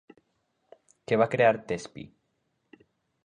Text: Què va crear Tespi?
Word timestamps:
Què 1.11 1.19
va 1.21 1.27
crear 1.35 1.53
Tespi? 1.73 2.05